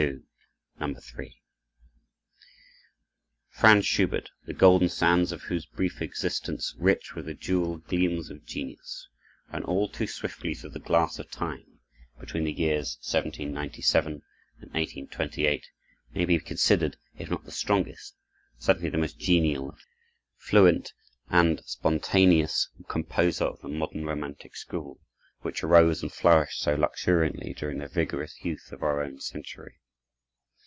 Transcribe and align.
3 0.79 1.39
Franz 3.51 3.85
Schubert, 3.85 4.31
the 4.47 4.53
golden 4.53 4.89
sands 4.89 5.31
of 5.31 5.43
whose 5.43 5.67
brief 5.67 6.01
existence, 6.01 6.73
rich 6.79 7.13
with 7.13 7.27
the 7.27 7.35
jewel 7.35 7.77
gleams 7.77 8.31
of 8.31 8.43
genius, 8.43 9.07
ran 9.53 9.63
all 9.63 9.87
too 9.87 10.07
swiftly 10.07 10.55
through 10.55 10.71
the 10.71 10.79
glass 10.79 11.19
of 11.19 11.29
time, 11.29 11.79
between 12.19 12.45
the 12.45 12.51
years 12.51 12.97
1797 13.03 14.13
and 14.13 14.23
1828, 14.73 15.67
may 16.15 16.25
be 16.25 16.39
considered, 16.39 16.97
if 17.19 17.29
not 17.29 17.45
the 17.45 17.51
strongest, 17.51 18.15
certainly 18.57 18.89
the 18.89 18.97
most 18.97 19.19
genial, 19.19 19.77
fluent, 20.35 20.93
and 21.29 21.61
spontaneous 21.63 22.69
composer 22.87 23.45
of 23.45 23.61
the 23.61 23.69
modern 23.69 24.03
Romantic 24.03 24.55
School, 24.55 24.99
which 25.43 25.63
arose 25.63 26.01
and 26.01 26.11
flourished 26.11 26.59
so 26.63 26.73
luxuriantly 26.73 27.53
during 27.53 27.77
the 27.77 27.87
vigorous 27.87 28.43
youth 28.43 28.71
of 28.71 28.81
our 28.81 29.03
own 29.03 29.19
century. 29.19 29.75